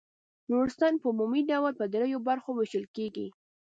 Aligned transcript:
نورستان 0.49 0.93
په 1.01 1.05
عمومي 1.11 1.41
ډول 1.51 1.73
په 1.79 1.85
دریو 1.93 2.19
برخو 2.27 2.49
وېشل 2.53 2.85
کیږي. 2.95 3.27